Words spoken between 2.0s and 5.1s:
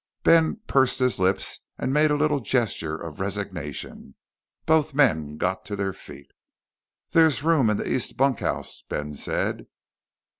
a little gesture of resignation. Both